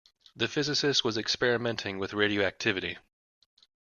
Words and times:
The 0.35 0.47
physicist 0.47 1.03
was 1.03 1.15
experimenting 1.15 1.99
with 1.99 2.15
radioactivity. 2.15 2.97